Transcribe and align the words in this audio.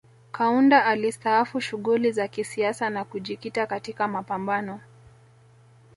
Kaunda 0.31 0.85
alistaafu 0.85 1.59
shughuli 1.61 2.11
za 2.11 2.27
kisiasa 2.27 2.89
na 2.89 3.03
kujikita 3.05 3.67
katika 3.67 4.07
mapambano 4.07 4.79